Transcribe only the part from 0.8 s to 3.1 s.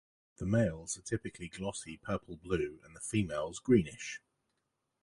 are typically glossy purple-blue and the